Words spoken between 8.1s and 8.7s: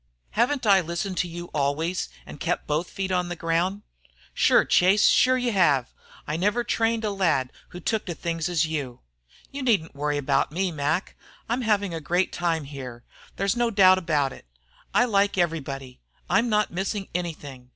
things as